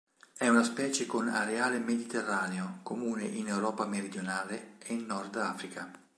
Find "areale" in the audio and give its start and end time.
1.29-1.77